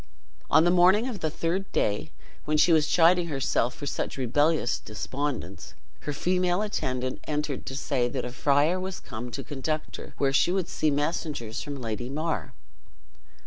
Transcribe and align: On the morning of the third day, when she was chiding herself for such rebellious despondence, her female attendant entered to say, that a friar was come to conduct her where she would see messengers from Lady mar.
On 0.49 0.63
the 0.63 0.71
morning 0.71 1.07
of 1.07 1.19
the 1.19 1.29
third 1.29 1.71
day, 1.71 2.09
when 2.45 2.57
she 2.57 2.73
was 2.73 2.87
chiding 2.87 3.27
herself 3.27 3.75
for 3.75 3.85
such 3.85 4.17
rebellious 4.17 4.79
despondence, 4.79 5.75
her 5.99 6.11
female 6.11 6.63
attendant 6.63 7.19
entered 7.25 7.67
to 7.67 7.75
say, 7.75 8.07
that 8.09 8.25
a 8.25 8.31
friar 8.31 8.79
was 8.79 8.99
come 8.99 9.29
to 9.29 9.43
conduct 9.43 9.97
her 9.97 10.15
where 10.17 10.33
she 10.33 10.51
would 10.51 10.67
see 10.69 10.89
messengers 10.89 11.61
from 11.61 11.79
Lady 11.79 12.09
mar. 12.09 12.55